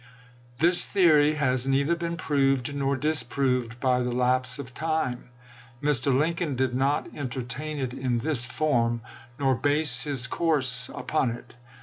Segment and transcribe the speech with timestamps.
[0.57, 5.29] This theory has neither been proved nor dis proved by the lapse of time;
[5.79, 6.11] Mr.
[6.11, 9.01] Lincoln did not entertain it in this form1
[9.37, 11.53] nor base his course upon it.